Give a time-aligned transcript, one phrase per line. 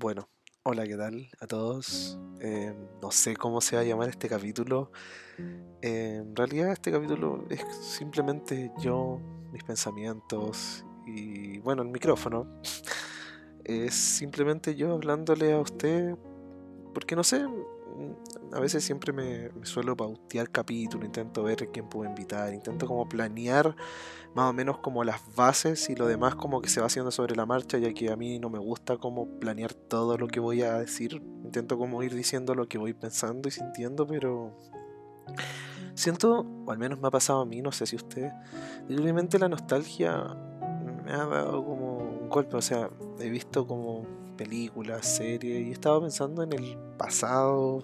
[0.00, 0.28] Bueno,
[0.62, 2.20] hola, ¿qué tal a todos?
[2.40, 4.92] Eh, no sé cómo se va a llamar este capítulo.
[5.82, 12.46] Eh, en realidad este capítulo es simplemente yo, mis pensamientos y bueno, el micrófono.
[13.64, 16.14] Es simplemente yo hablándole a usted
[16.94, 17.44] porque no sé,
[18.52, 23.76] a veces siempre me, suelo pautear capítulo, intento ver quién puedo invitar, intento como planear
[24.34, 27.34] más o menos como las bases y lo demás como que se va haciendo sobre
[27.34, 30.62] la marcha, ya que a mí no me gusta como planear todo lo que voy
[30.62, 34.56] a decir, intento como ir diciendo lo que voy pensando y sintiendo, pero
[35.94, 38.30] siento, o al menos me ha pasado a mí, no sé si usted,
[38.86, 40.36] simplemente la nostalgia
[41.04, 44.06] me ha dado como un golpe, o sea, he visto como
[44.38, 47.82] películas, series y he estado pensando en el pasado,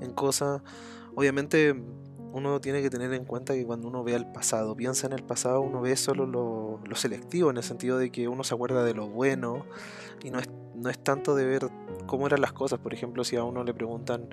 [0.00, 0.62] en cosas,
[1.16, 1.74] obviamente
[2.36, 5.22] uno tiene que tener en cuenta que cuando uno ve al pasado, piensa en el
[5.22, 8.92] pasado, uno ve solo lo, selectivo, en el sentido de que uno se acuerda de
[8.92, 9.64] lo bueno
[10.22, 11.68] y no es, no es tanto de ver
[12.06, 12.78] cómo eran las cosas.
[12.78, 14.28] Por ejemplo, si a uno le preguntan,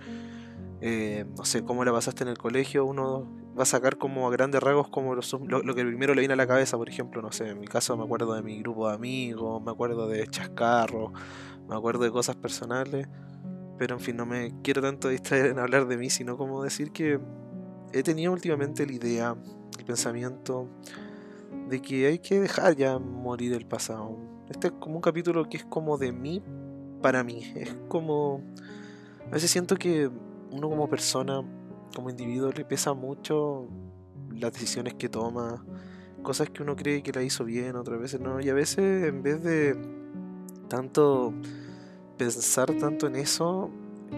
[0.81, 3.25] eh, no sé, cómo la pasaste en el colegio, uno
[3.57, 5.21] va a sacar como a grandes rasgos como lo,
[5.63, 6.77] lo, que primero le viene a la cabeza.
[6.77, 9.71] Por ejemplo, no sé, en mi caso me acuerdo de mi grupo de amigos, me
[9.71, 11.13] acuerdo de chascarro,
[11.67, 13.07] me acuerdo de cosas personales.
[13.77, 16.91] Pero en fin, no me quiero tanto distraer en hablar de mí, sino como decir
[16.91, 17.19] que
[17.91, 19.35] he tenido últimamente la idea,
[19.77, 20.69] el pensamiento
[21.69, 24.17] de que hay que dejar ya morir el pasado.
[24.49, 26.41] Este es como un capítulo que es como de mí
[27.01, 27.51] para mí.
[27.55, 28.41] Es como...
[29.27, 30.09] A veces siento que
[30.51, 31.41] uno como persona,
[31.95, 33.67] como individuo, le pesa mucho
[34.31, 35.65] las decisiones que toma,
[36.21, 38.39] cosas que uno cree que la hizo bien, otras veces no.
[38.39, 40.02] Y a veces en vez de
[40.73, 41.31] tanto
[42.17, 43.69] pensar tanto en eso,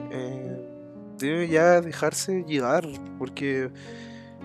[0.10, 0.58] eh,
[1.18, 2.88] debe ya dejarse llegar,
[3.20, 3.70] porque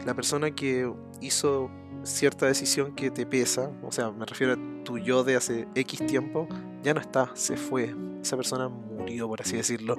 [0.04, 1.70] la persona que hizo
[2.02, 6.04] cierta decisión que te pesa, o sea, me refiero a tu yo de hace X
[6.04, 6.48] tiempo,
[6.82, 7.94] ya no está, se fue.
[8.20, 9.96] Esa persona murió, por así decirlo.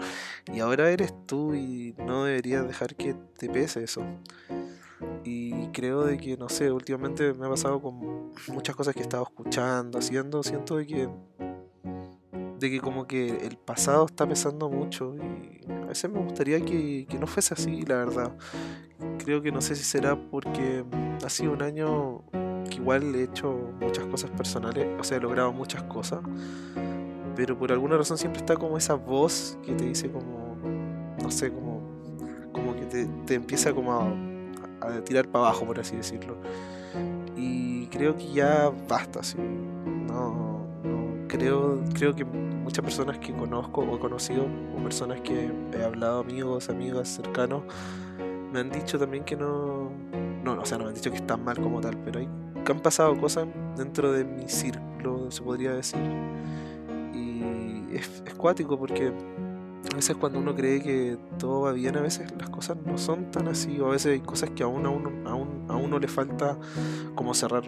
[0.54, 4.04] Y ahora eres tú y no deberías dejar que te pese eso.
[5.24, 9.04] Y creo de que, no sé, últimamente me ha pasado con muchas cosas que he
[9.04, 11.10] estado escuchando, haciendo, siento de que
[12.62, 17.08] de que como que el pasado está pesando mucho y a veces me gustaría que,
[17.10, 18.38] que, no fuese así, la verdad.
[19.18, 20.86] Creo que no sé si será porque
[21.26, 22.22] ha sido un año
[22.70, 26.20] que igual he hecho muchas cosas personales, o sea, he logrado muchas cosas,
[27.36, 30.56] pero por alguna razón siempre está como esa voz que te dice como,
[31.20, 31.82] no sé, como,
[32.52, 36.38] como que te, te empieza como a, a tirar para abajo, por así decirlo.
[37.36, 39.22] Y creo que ya basta.
[40.08, 40.51] No, no
[41.32, 46.20] creo, creo que muchas personas que conozco o he conocido, o personas que he hablado,
[46.20, 47.64] amigos, amigas cercanos,
[48.52, 49.90] me han dicho también que no,
[50.44, 52.28] no, o sea, no me han dicho que están mal como tal, pero hay,
[52.66, 53.48] que han pasado cosas
[53.78, 56.02] dentro de mi círculo, se podría decir.
[57.14, 59.14] Y es, es cuático porque
[59.92, 63.32] a veces cuando uno cree que todo va bien, a veces las cosas no son
[63.32, 65.12] tan así, o a veces hay cosas que aún a uno,
[65.70, 66.58] a uno le falta
[67.16, 67.64] como cerrar.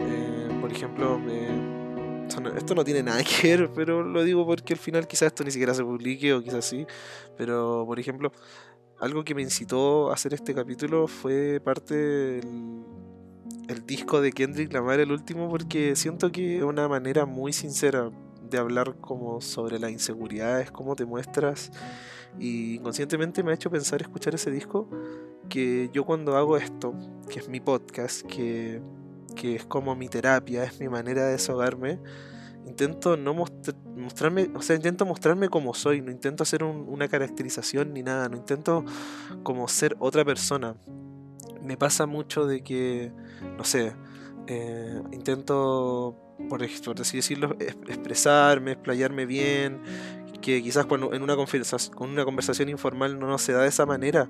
[0.00, 1.71] Eh, por ejemplo, eh,
[2.56, 5.50] esto no tiene nada que ver, pero lo digo porque al final quizás esto ni
[5.50, 6.86] siquiera se publique o quizás sí.
[7.36, 8.32] Pero, por ejemplo,
[9.00, 12.84] algo que me incitó a hacer este capítulo fue parte del
[13.68, 18.10] el disco de Kendrick Lamar, el último, porque siento que es una manera muy sincera
[18.42, 21.70] de hablar como sobre las inseguridades, cómo te muestras.
[22.38, 24.88] Y inconscientemente me ha hecho pensar escuchar ese disco
[25.48, 26.94] que yo cuando hago esto,
[27.28, 28.80] que es mi podcast, que
[29.34, 31.98] que es como mi terapia, es mi manera de desahogarme,
[32.66, 37.92] intento no mostrarme, o sea, intento mostrarme como soy, no intento hacer un, una caracterización
[37.92, 38.84] ni nada, no intento
[39.42, 40.76] como ser otra persona.
[41.62, 43.12] Me pasa mucho de que,
[43.56, 43.92] no sé,
[44.46, 46.16] eh, intento,
[46.48, 49.80] por, por así decirlo, expresarme, explayarme bien,
[50.42, 53.86] que quizás cuando en una conversación, con una conversación informal no se da de esa
[53.86, 54.28] manera,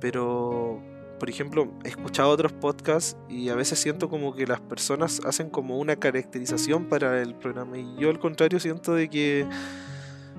[0.00, 0.80] pero
[1.18, 5.50] por ejemplo, he escuchado otros podcasts y a veces siento como que las personas hacen
[5.50, 9.46] como una caracterización para el programa y yo al contrario siento de que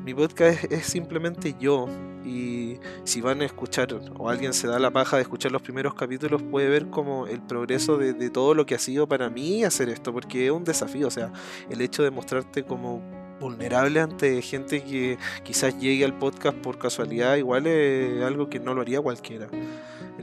[0.04, 1.88] mi podcast es, simplemente yo.
[2.24, 3.88] Y si van a escuchar
[4.18, 7.42] o alguien se da la paja de escuchar los primeros capítulos puede ver como el
[7.42, 10.66] progreso de, de todo lo que ha sido para mí hacer esto porque es un
[10.66, 11.32] desafío, o sea,
[11.70, 13.02] el hecho de mostrarte como
[13.40, 18.74] vulnerable ante gente que quizás llegue al podcast por casualidad igual es algo que no
[18.74, 19.48] lo haría cualquiera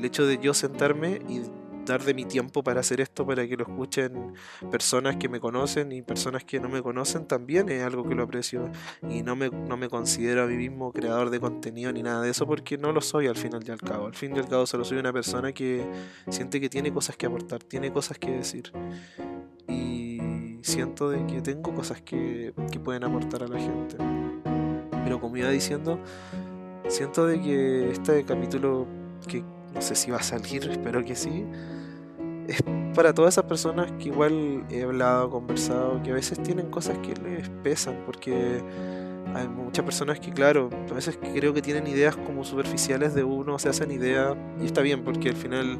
[0.04, 1.40] el hecho de yo sentarme y
[1.86, 4.34] dar de mi tiempo para hacer esto, para que lo escuchen
[4.70, 8.24] personas que me conocen y personas que no me conocen, también es algo que lo
[8.24, 8.70] aprecio.
[9.08, 12.30] Y no me, no me considero a mí mismo creador de contenido ni nada de
[12.30, 14.06] eso, porque no lo soy al final y al cabo.
[14.06, 15.86] Al fin y al cabo solo soy una persona que
[16.28, 18.72] siente que tiene cosas que aportar, tiene cosas que decir.
[19.68, 23.96] Y siento de que tengo cosas que, que pueden aportar a la gente.
[25.02, 25.98] Pero como iba diciendo,
[26.88, 28.86] siento de que este capítulo,
[29.26, 29.42] que
[29.74, 31.44] no sé si va a salir, espero que sí,
[32.48, 32.62] es
[32.94, 37.14] para todas esas personas que igual he hablado, conversado, que a veces tienen cosas que
[37.20, 38.62] les pesan, porque
[39.34, 43.58] hay muchas personas que, claro, a veces creo que tienen ideas como superficiales de uno,
[43.58, 45.78] se hacen ideas, y está bien, porque al final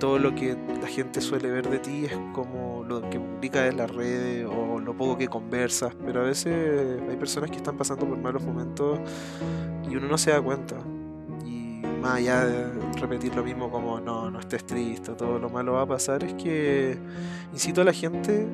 [0.00, 3.76] todo lo que la gente suele ver de ti es como lo que publicas en
[3.76, 8.06] las redes o lo poco que conversas, pero a veces hay personas que están pasando
[8.06, 8.98] por malos momentos
[9.88, 10.76] y uno no se da cuenta.
[12.00, 12.66] Más allá de
[13.00, 16.34] repetir lo mismo como no, no estés triste, todo lo malo va a pasar, es
[16.34, 16.96] que
[17.52, 18.46] incito a la gente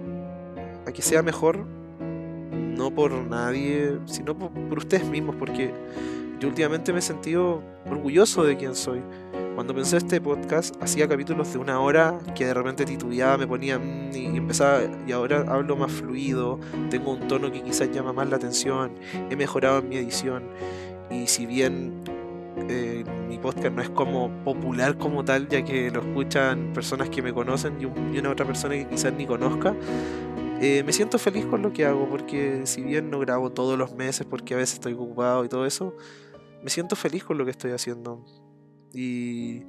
[0.86, 1.64] a que sea mejor
[2.76, 5.72] no por nadie, sino por, ustedes mismos, porque
[6.40, 9.00] yo últimamente me he sentido orgulloso de quién soy.
[9.54, 13.78] Cuando pensé este podcast, hacía capítulos de una hora que de repente titubeaba, me ponía
[13.78, 16.58] mm", y empezaba, y ahora hablo más fluido,
[16.90, 18.92] tengo un tono que quizás llama más la atención,
[19.30, 20.42] he mejorado en mi edición,
[21.10, 22.02] y si bien
[22.68, 27.20] eh, mi podcast no es como popular como tal, ya que lo escuchan personas que
[27.20, 29.74] me conocen y, una otra persona que quizás ni conozca,
[30.60, 33.94] eh, me siento feliz con lo que hago, porque si bien no grabo todos los
[33.94, 35.94] meses, porque a veces estoy ocupado y todo eso,
[36.62, 38.24] me siento feliz con lo que estoy haciendo.
[38.94, 39.64] Y,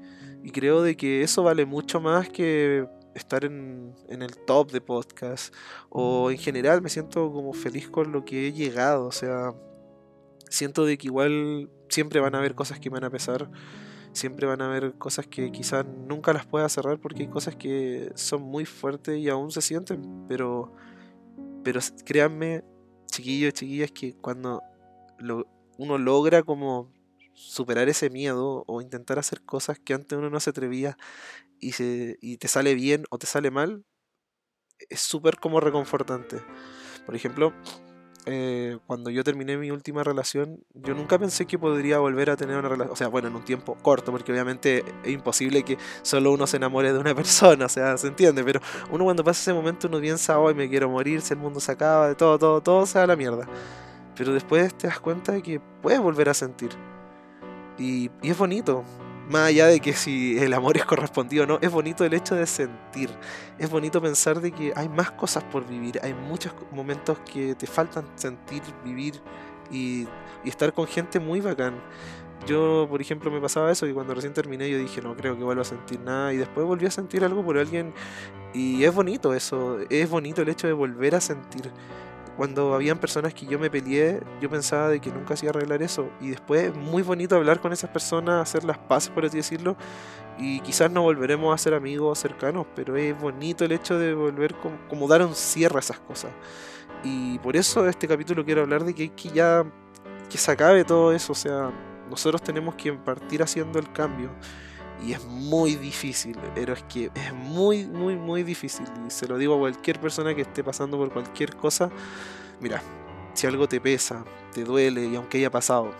[0.53, 5.53] creo de que eso vale mucho más que estar en, en, el top de podcast.
[5.89, 9.07] O en general me siento como feliz con lo que he llegado.
[9.07, 9.53] O sea,
[10.49, 13.49] siento de que igual siempre van a haber cosas que me van a pesar
[14.15, 18.11] siempre van a haber cosas que quizás nunca las pueda cerrar porque hay cosas que
[18.15, 20.73] son muy fuertes y aún se sienten, pero,
[21.63, 22.63] pero créanme,
[23.07, 24.63] chiquillos, chiquillas, que cuando
[25.77, 26.91] uno logra como
[27.33, 30.97] superar ese miedo o intentar hacer cosas que antes uno no se atrevía
[31.59, 33.83] y, se, y te sale bien o te sale mal,
[34.89, 36.41] es súper como reconfortante.
[37.05, 37.53] Por ejemplo,
[38.25, 42.57] eh, cuando yo terminé mi última relación, yo nunca pensé que podría volver a tener
[42.57, 46.31] una relación, o sea, bueno, en un tiempo corto, porque obviamente es imposible que solo
[46.31, 48.59] uno se enamore de una persona, o sea, se entiende, pero
[48.91, 51.71] uno cuando pasa ese momento uno piensa, hoy me quiero morir, si el mundo se
[51.71, 53.47] acaba, de todo, todo, todo se da la mierda.
[54.15, 56.69] Pero después te das cuenta de que puedes volver a sentir.
[57.77, 58.83] Y, y es bonito,
[59.29, 62.35] más allá de que si el amor es correspondido o no, es bonito el hecho
[62.35, 63.09] de sentir.
[63.57, 65.99] Es bonito pensar de que hay más cosas por vivir.
[66.03, 69.21] Hay muchos momentos que te faltan sentir, vivir
[69.71, 70.07] y,
[70.43, 71.73] estar con gente muy bacán.
[72.45, 75.43] Yo, por ejemplo, me pasaba eso, que cuando recién terminé yo dije, no creo que
[75.43, 77.91] vuelva a sentir nada, y después volví a sentir algo por alguien,
[78.53, 81.71] y es bonito eso, es bonito el hecho de volver a sentir
[82.37, 86.09] cuando habían personas que yo me peleé, yo pensaba de que nunca hacía arreglar eso.
[86.19, 89.77] Y después es muy bonito hablar con esas personas, hacer las paces, por así decirlo.
[90.37, 94.53] Y quizás no volveremos a ser amigos cercanos, pero es bonito el hecho de volver
[94.89, 96.31] como, dar un cierre a esas cosas.
[97.03, 99.63] Y por eso este capítulo quiero hablar de que que ya
[100.29, 101.31] que se acabe todo eso.
[101.31, 101.71] O sea,
[102.09, 104.29] nosotros tenemos que partir haciendo el cambio.
[105.03, 108.85] Y es muy difícil, pero es que es muy, muy, muy difícil.
[109.05, 111.89] Y se lo digo a cualquier persona que esté pasando por cualquier cosa.
[112.59, 112.81] Mira,
[113.33, 115.91] si algo te pesa, te duele, y aunque haya pasado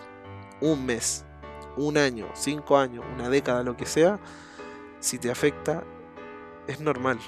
[0.60, 1.24] un mes,
[1.76, 4.18] un año, cinco años, una década, lo que sea,
[5.00, 5.84] si te afecta,
[6.66, 7.18] es normal.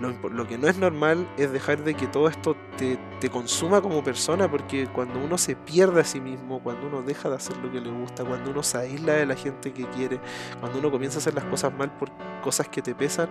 [0.00, 4.48] Lo, que no es normal es dejar de que todo esto te, consuma como persona,
[4.48, 7.80] porque cuando uno se pierde a sí mismo, cuando uno deja de hacer lo que
[7.80, 10.20] le gusta, cuando uno se aísla de la gente que quiere,
[10.60, 12.10] cuando uno comienza a hacer las cosas mal por
[12.42, 13.28] cosas que te pesan,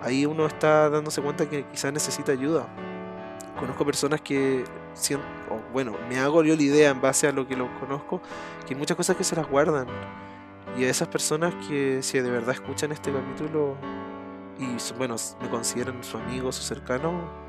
[0.00, 2.66] ahí uno está dándose cuenta que quizás necesita ayuda.
[3.58, 4.64] Conozco personas que,
[5.72, 8.20] bueno, me hago yo la idea en base a lo que los conozco,
[8.66, 9.86] que hay muchas cosas que se las guardan.
[10.76, 13.76] Y a esas personas que si de verdad escuchan este capítulo,
[14.58, 17.42] y bueno, me consideran su amigo, su cercano,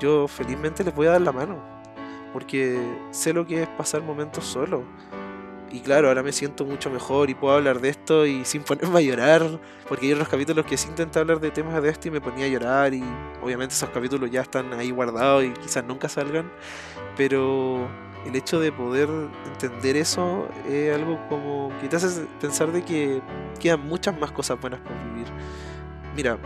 [0.00, 1.58] yo felizmente les voy a dar la mano.
[2.32, 2.78] Porque
[3.10, 4.84] sé lo que es pasar momentos solo.
[5.70, 8.98] Y claro, ahora me siento mucho mejor y puedo hablar de esto y sin ponerme
[8.98, 9.60] a llorar.
[9.88, 12.46] Porque hay otros capítulos que sí intenté hablar de temas de esto y me ponía
[12.46, 12.92] a llorar.
[12.94, 13.02] Y
[13.42, 16.50] obviamente esos capítulos ya están ahí guardados y quizás nunca salgan.
[17.16, 17.88] Pero
[18.26, 19.08] el hecho de poder
[19.46, 23.22] entender eso es algo como que te hace pensar de que
[23.60, 25.28] quedan muchas más cosas buenas por vivir
[26.14, 26.38] mira,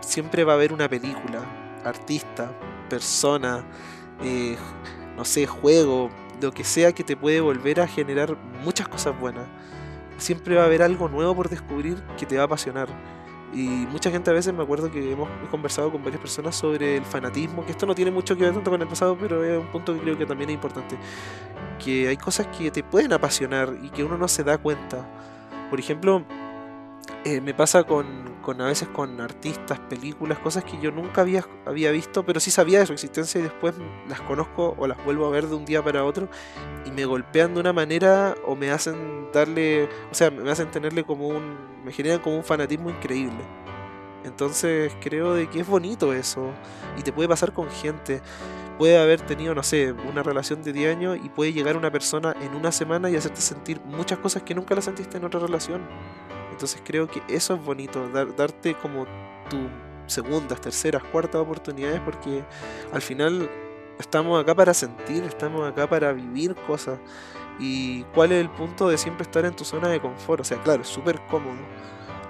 [0.00, 1.42] siempre va a haber una película,
[1.84, 2.52] artista,
[2.88, 3.64] persona,
[4.22, 4.56] eh,
[5.16, 9.46] no sé, juego, lo que sea que te puede volver a generar muchas cosas buenas.
[10.18, 12.88] Siempre va a haber algo nuevo por descubrir que te va a apasionar.
[13.52, 17.04] Y mucha gente a veces me acuerdo que hemos conversado con varias personas sobre el
[17.04, 19.68] fanatismo, que esto no tiene mucho que ver tanto con el pasado, pero es un
[19.68, 20.96] punto que creo que también es importante.
[21.82, 25.06] Que hay cosas que te pueden apasionar y que uno no se da cuenta.
[25.70, 26.24] Por ejemplo,
[27.26, 28.06] eh, me pasa con,
[28.40, 32.52] con, a veces con artistas, películas, cosas que yo nunca había, había visto, pero sí
[32.52, 33.74] sabía de su existencia y después
[34.08, 36.28] las conozco o las vuelvo a ver de un día para otro
[36.84, 41.02] y me golpean de una manera o me hacen darle, o sea, me hacen tenerle
[41.02, 43.42] como un, me generan como un fanatismo increíble.
[44.22, 46.52] Entonces creo de que es bonito eso
[46.96, 48.22] y te puede pasar con gente.
[48.78, 52.36] Puede haber tenido, no sé, una relación de 10 años y puede llegar una persona
[52.40, 55.82] en una semana y hacerte sentir muchas cosas que nunca las sentiste en otra relación.
[56.56, 59.04] Entonces creo que eso es bonito, darte como
[59.50, 59.58] tu
[60.06, 62.42] segundas, terceras, cuartas oportunidades porque
[62.94, 63.50] al final
[63.98, 66.98] estamos acá para sentir, estamos acá para vivir cosas.
[67.58, 70.40] ¿Y cuál es el punto de siempre estar en tu zona de confort?
[70.40, 71.58] O sea, claro, es súper cómodo.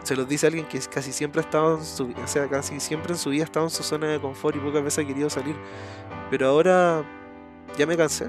[0.03, 3.13] Se los dice alguien que casi siempre ha estado en su, o sea, casi siempre
[3.13, 5.31] en su vida ha estado en su zona de confort y pocas veces ha querido
[5.31, 5.55] salir.
[6.31, 7.05] Pero ahora
[7.79, 8.27] ya me cansé.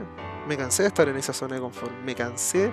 [0.48, 1.92] Me cansé de estar en esa zona de confort.
[2.06, 2.72] Me cansé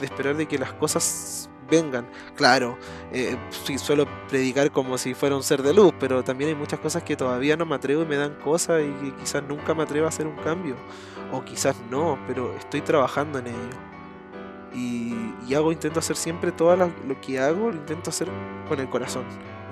[0.00, 2.06] de esperar de que las cosas vengan.
[2.36, 2.76] Claro,
[3.12, 3.36] eh,
[3.78, 7.16] suelo predicar como si fuera un ser de luz, pero también hay muchas cosas que
[7.16, 10.08] todavía no me atrevo y me dan cosas y que quizás nunca me atrevo a
[10.08, 10.76] hacer un cambio.
[11.32, 13.94] O quizás no, pero estoy trabajando en ello.
[14.74, 18.28] Y, hago, intento hacer siempre todo lo, que hago, lo intento hacer
[18.68, 19.24] con el corazón.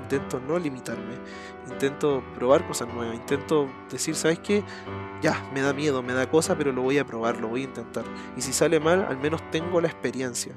[0.02, 1.16] Intento no limitarme.
[1.68, 3.16] Intento probar cosas nuevas.
[3.16, 4.62] Intento decir, ¿sabes qué?
[5.20, 7.64] Ya, me da miedo, me da cosa, pero lo voy a probar, lo voy a
[7.64, 8.04] intentar.
[8.36, 10.54] Y si sale mal, al menos tengo la experiencia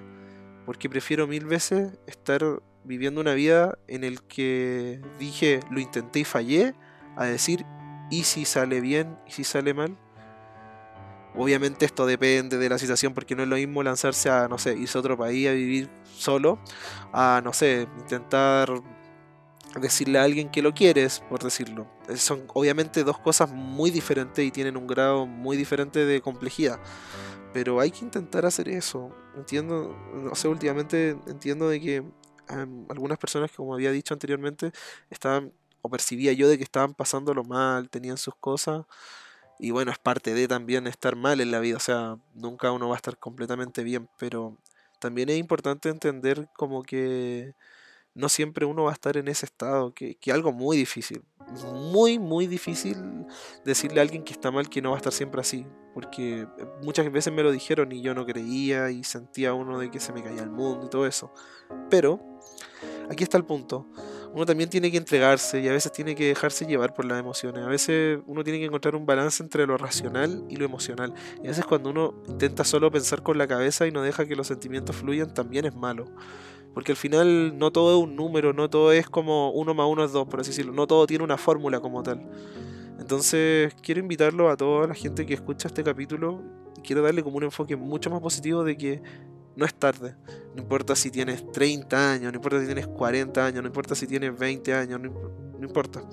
[0.65, 2.43] porque prefiero mil veces estar
[2.84, 6.75] viviendo una vida en el que dije lo intenté y fallé,
[7.15, 7.65] a decir
[8.10, 9.98] y si sale bien y si sale mal.
[11.38, 14.75] Obviamente esto depende de la situación porque no es lo mismo lanzarse a, no sé,
[14.77, 16.60] irse a otro país a vivir solo,
[17.12, 18.69] a, no sé, intentar
[19.81, 21.88] decirle a alguien que lo quieres, por decirlo.
[22.15, 26.79] Son obviamente dos cosas muy diferentes y tienen un grado muy diferente de complejidad.
[27.55, 29.15] Pero hay que intentar hacer eso.
[29.38, 32.03] Entiendo, no sé, últimamente entiendo de que
[32.89, 34.74] algunas personas, como había dicho anteriormente,
[35.09, 38.83] estaban, o percibía yo de que estaban pasándolo mal, tenían sus cosas.
[39.57, 41.77] Y bueno, es parte de también estar mal en la vida.
[41.77, 44.09] O sea, nunca uno va a estar completamente bien.
[44.19, 44.57] Pero
[45.00, 47.53] también es importante entender como que
[48.15, 51.24] no siempre uno va a estar en ese estado, que, que algo muy difícil,
[51.74, 52.98] muy, muy difícil
[53.63, 56.48] decirle a alguien que está mal que no va a estar siempre así, porque
[56.81, 60.13] muchas veces me lo dijeron y yo no creía y sentía uno de que se
[60.13, 61.31] me caía el mundo y todo eso.
[61.89, 62.19] Pero,
[63.10, 63.88] aquí está el punto,
[64.34, 67.63] uno también tiene que entregarse y a veces tiene que dejarse llevar por las emociones,
[67.63, 71.48] a veces uno tiene que encontrar un balance entre lo racional y lo emocional, y
[71.48, 74.48] a veces cuando uno intenta solo pensar con la cabeza y no deja que los
[74.48, 76.05] sentimientos fluyan, también es malo.
[76.75, 80.03] Porque al final no todo es un número, no todo es como uno más uno
[80.03, 80.74] es dos, por así decirlo.
[80.74, 82.29] No todo tiene una fórmula como tal.
[83.00, 86.44] Entonces quiero invitarlo a toda la gente que escucha este capítulo.
[86.84, 89.01] Quiero darle como un enfoque mucho más positivo de que
[89.55, 90.15] no es tarde.
[90.53, 94.05] No importa si tienes 30 años, no importa si tienes 40 años, no importa si
[94.05, 96.03] tienes 20 años, no importa.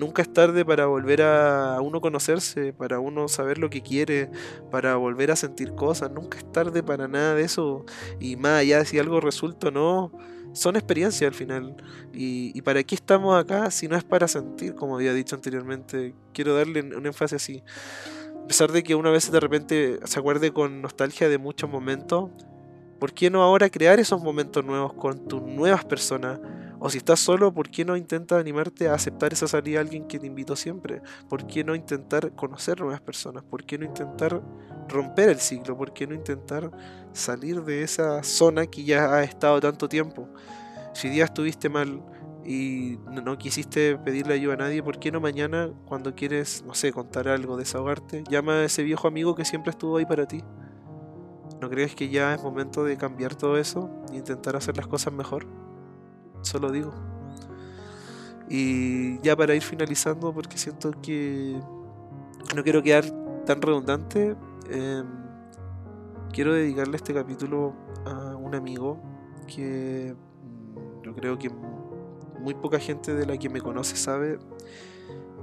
[0.00, 4.30] Nunca es tarde para volver a uno conocerse, para uno saber lo que quiere,
[4.70, 6.10] para volver a sentir cosas.
[6.10, 7.84] Nunca es tarde para nada de eso.
[8.18, 10.10] Y más allá de si algo resulta o no,
[10.54, 11.76] son experiencias al final.
[12.14, 16.14] Y, para qué estamos acá si no es para sentir, como había dicho anteriormente.
[16.32, 17.62] Quiero darle un énfasis así.
[18.42, 22.30] A pesar de que una vez de repente se acuerde con nostalgia de muchos momentos,
[22.98, 26.40] ¿por qué no ahora crear esos momentos nuevos con tus nuevas personas?
[26.82, 30.08] O si estás solo, ¿por qué no intentas animarte a aceptar esa salida a alguien
[30.08, 31.02] que te invitó siempre?
[31.28, 33.44] ¿Por qué no intentar conocer nuevas personas?
[33.44, 34.40] ¿Por qué no intentar
[34.88, 35.76] romper el ciclo?
[35.76, 36.70] ¿Por qué no intentar
[37.12, 40.26] salir de esa zona que ya ha estado tanto tiempo?
[40.94, 42.02] Si día estuviste mal
[42.46, 46.94] y no quisiste pedirle ayuda a nadie, ¿por qué no mañana, cuando quieres, no sé,
[46.94, 50.42] contar algo, desahogarte, llama a ese viejo amigo que siempre estuvo ahí para ti?
[51.60, 55.12] ¿No crees que ya es momento de cambiar todo eso e intentar hacer las cosas
[55.12, 55.59] mejor?
[56.42, 56.92] Solo digo.
[58.48, 61.60] Y ya para ir finalizando, porque siento que
[62.54, 63.04] no quiero quedar
[63.46, 64.36] tan redundante,
[64.68, 65.06] em,
[66.32, 69.00] quiero dedicarle este capítulo a un amigo
[69.46, 71.50] que mm, yo creo que
[72.40, 74.38] muy poca gente de la que me conoce sabe.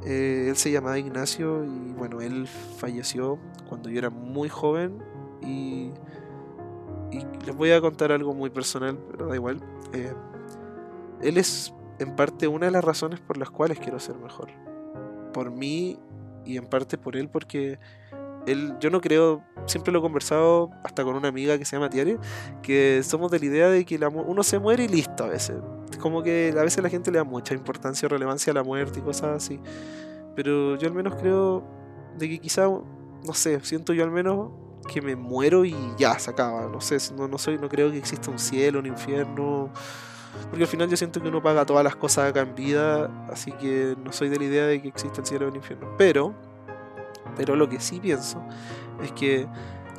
[0.03, 3.39] Eh, él se llamaba Ignacio y bueno, él falleció
[3.69, 4.97] cuando yo era muy joven
[5.41, 5.91] y,
[7.11, 9.61] y les voy a contar algo muy personal, pero da igual.
[9.93, 10.13] Eh,
[11.21, 14.49] él es en parte una de las razones por las cuales quiero ser mejor.
[15.33, 15.99] Por mí
[16.45, 17.79] y en parte por él porque
[18.45, 21.89] él, yo no creo, siempre lo he conversado hasta con una amiga que se llama
[21.89, 22.17] Tiare,
[22.61, 25.57] que somos de la idea de que uno se muere y listo a veces.
[25.99, 28.99] Como que a veces la gente le da mucha importancia o relevancia a la muerte
[28.99, 29.59] y cosas así.
[30.35, 31.63] Pero yo al menos creo
[32.17, 34.51] de que quizá, no sé, siento yo al menos
[34.87, 36.69] que me muero y ya se acaba.
[36.69, 39.71] No sé, no, no soy, no creo que exista un cielo, un infierno
[40.49, 43.51] Porque al final yo siento que uno paga todas las cosas acá en vida, así
[43.53, 45.87] que no soy de la idea de que exista el cielo y el infierno.
[45.97, 46.33] Pero,
[47.35, 48.41] pero lo que sí pienso
[49.03, 49.47] es que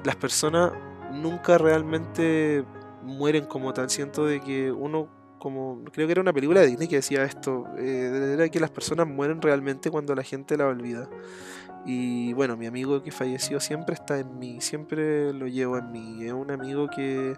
[0.05, 0.73] las personas
[1.13, 2.65] nunca realmente
[3.03, 3.91] mueren como tal.
[3.91, 7.65] Siento de que uno como creo que era una película de Disney que decía esto,
[7.79, 11.09] eh, era que las personas mueren realmente cuando la gente la olvida.
[11.91, 16.23] Y bueno, mi amigo que falleció siempre está en mí, siempre lo llevo en mí.
[16.23, 17.35] Es un amigo que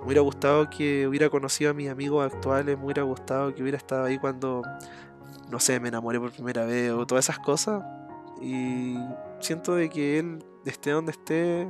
[0.00, 3.78] me hubiera gustado que hubiera conocido a mis amigos actuales, me hubiera gustado que hubiera
[3.78, 4.62] estado ahí cuando,
[5.52, 7.84] no sé, me enamoré por primera vez o todas esas cosas.
[8.42, 8.96] Y
[9.38, 11.62] siento de que él, esté donde esté,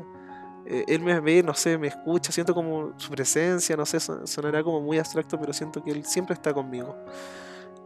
[0.64, 4.64] eh, él me ve, no sé, me escucha, siento como su presencia, no sé, sonará
[4.64, 6.96] como muy abstracto, pero siento que él siempre está conmigo.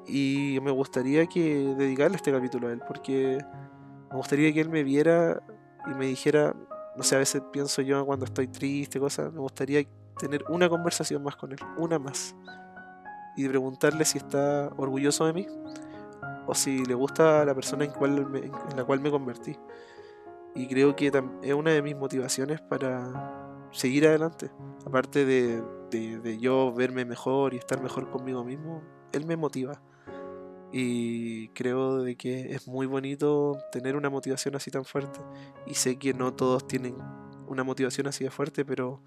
[0.06, 3.44] Y me gustaría que dedicarle este capítulo a él, porque
[4.10, 5.42] me gustaría que él me viera
[5.86, 6.54] y me dijera,
[6.96, 9.84] no sé, a veces pienso yo cuando estoy triste, cosas, me gustaría
[10.18, 12.34] tener una conversación más con él, una más.
[13.36, 15.46] Y preguntarle si está orgulloso de mí
[16.46, 17.92] o si le gusta la persona en,
[18.76, 19.56] la cual me convertí.
[20.54, 21.12] Y creo que
[21.42, 24.50] es una de mis motivaciones para seguir adelante.
[24.84, 29.80] Aparte de, de, yo verme mejor y estar mejor conmigo mismo, él me motiva.
[30.72, 35.20] Y creo de que es muy bonito tener una motivación así tan fuerte.
[35.66, 36.96] Y sé que no todos tienen
[37.46, 39.02] una motivación así de fuerte, pero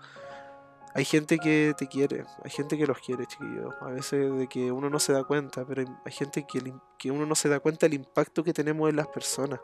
[0.94, 3.74] hay gente que te quiere, hay gente que los quiere, chiquillos.
[3.82, 7.26] A veces de que uno no se da cuenta, pero hay gente que, que uno
[7.26, 9.60] no se da cuenta del impacto que tenemos en las personas.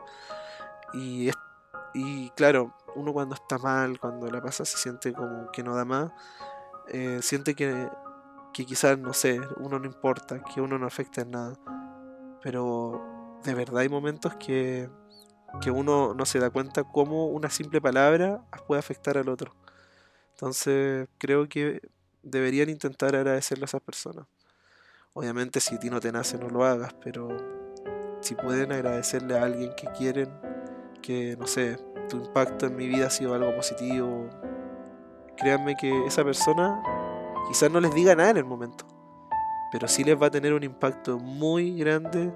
[0.94, 1.36] Y es
[1.92, 5.84] y claro, uno cuando está mal, cuando la pasa, se siente como que no da
[5.84, 6.12] más.
[6.88, 7.88] Eh, siente que,
[8.52, 11.54] que quizás, no sé, uno no importa, que uno no afecta en nada.
[12.42, 14.88] Pero de verdad hay momentos que,
[15.60, 19.54] que uno no se da cuenta cómo una simple palabra puede afectar al otro.
[20.32, 21.80] Entonces creo que
[22.22, 24.26] deberían intentar agradecerle a esas personas.
[25.12, 27.28] Obviamente si a ti no te nace no lo hagas, pero
[28.20, 30.30] si pueden agradecerle a alguien que quieren
[31.02, 31.78] que, no sé,
[32.08, 34.28] tu impacto en mi vida ha sido algo positivo.
[35.36, 36.82] Créanme que esa persona
[37.48, 38.86] quizás no les diga nada en el momento,
[39.72, 42.32] pero sí les va a tener un impacto muy grande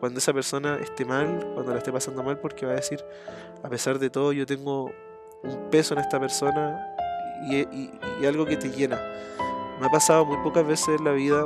[0.00, 3.04] cuando esa persona esté mal, cuando la esté pasando mal, porque va a decir,
[3.62, 4.90] a pesar de todo, yo tengo
[5.42, 6.78] un peso en esta persona
[7.50, 9.00] y, algo que te llena.
[9.80, 11.44] Me ha pasado muy pocas veces en la vida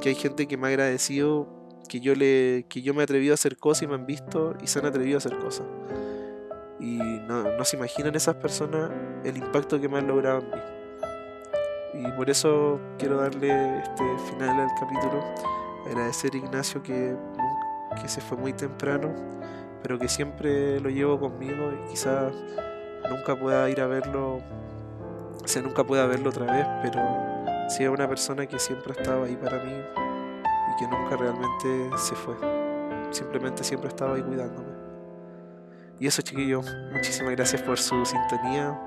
[0.00, 1.48] que hay gente que me ha agradecido
[1.88, 4.54] que yo, le, que yo me he atrevido a hacer cosas y me han visto
[4.62, 5.66] y se han atrevido a hacer cosas.
[6.80, 8.90] Y no, se imaginan esas personas
[9.24, 10.56] el impacto que me han logrado en mí.
[11.94, 15.24] Y por eso quiero darle este final al capítulo.
[15.86, 17.16] Agradecer a Ignacio que,
[18.00, 19.14] que se fue muy temprano,
[19.82, 22.32] pero que siempre lo llevo conmigo y quizás
[23.10, 27.00] nunca pueda ir a verlo, o nunca pueda verlo otra vez, pero
[27.68, 29.72] sí es una persona que siempre ha estado ahí para mí
[30.76, 32.34] que nunca realmente se fue.
[33.10, 34.72] Simplemente siempre estaba ahí cuidándome.
[36.00, 38.78] Y eso chiquillos, muchísimas gracias por su sintonía.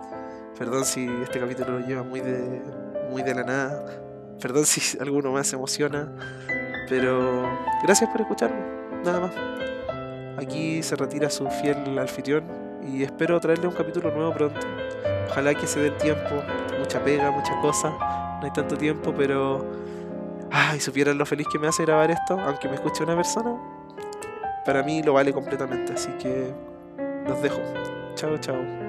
[0.58, 2.62] Perdón si este capítulo lo lleva muy de,
[3.10, 3.86] muy de la nada.
[4.42, 6.12] Perdón si alguno más emociona.
[6.90, 7.50] Pero
[7.84, 8.62] gracias por escucharme.
[9.04, 9.32] Nada más.
[10.38, 12.46] Aquí se retira su fiel anfitrión
[12.88, 14.60] y espero traerle un capítulo nuevo pronto.
[15.30, 16.44] Ojalá que se dé el tiempo.
[16.80, 17.90] Mucha pega, mucha cosa.
[17.90, 19.66] No hay tanto tiempo, pero
[20.52, 23.56] ay, supieran lo feliz que me hace grabar esto, aunque me escuche una persona,
[24.66, 25.94] para mí lo vale completamente.
[25.94, 26.54] Así que
[27.28, 27.60] los dejo.
[28.16, 28.87] Chao, chao.